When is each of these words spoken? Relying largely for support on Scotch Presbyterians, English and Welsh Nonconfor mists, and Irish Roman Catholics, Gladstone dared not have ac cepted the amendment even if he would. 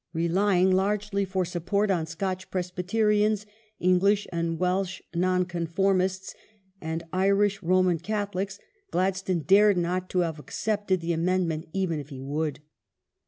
Relying 0.13 0.71
largely 0.71 1.25
for 1.25 1.45
support 1.45 1.91
on 1.91 2.07
Scotch 2.07 2.49
Presbyterians, 2.49 3.45
English 3.79 4.25
and 4.31 4.57
Welsh 4.57 4.99
Nonconfor 5.13 5.95
mists, 5.95 6.33
and 6.81 7.03
Irish 7.13 7.61
Roman 7.61 7.99
Catholics, 7.99 8.57
Gladstone 8.89 9.41
dared 9.41 9.77
not 9.77 10.11
have 10.13 10.39
ac 10.39 10.45
cepted 10.49 11.01
the 11.01 11.13
amendment 11.13 11.69
even 11.71 11.99
if 11.99 12.09
he 12.09 12.19
would. 12.19 12.61